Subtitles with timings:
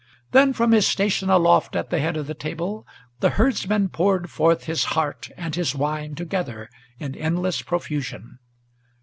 [0.31, 2.87] Then from his station aloft, at the head of the table,
[3.19, 8.39] the herdsman Poured forth his heart and his wine together in endless profusion.